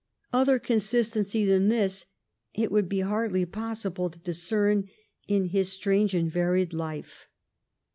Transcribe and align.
Other 0.33 0.57
consistency 0.57 1.45
than 1.45 1.67
this 1.69 2.07
it 2.55 2.71
would 2.71 2.89
be 2.89 3.01
hardly 3.01 3.45
possible 3.45 4.09
to 4.09 4.17
discern 4.17 4.89
in 5.27 5.49
his 5.49 5.71
strange 5.71 6.15
and 6.15 6.27
varied 6.27 6.73
life. 6.73 7.27